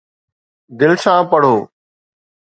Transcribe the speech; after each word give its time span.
دل 0.79 0.93
سان 1.03 1.19
پڙهو 1.31 1.55